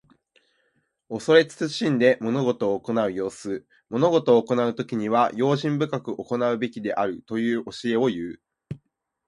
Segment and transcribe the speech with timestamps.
[1.09, 3.67] 恐れ慎んで物事を行う様子。
[3.91, 8.41] 物事を行うときには、用心深く行うべきであるという教えをいう。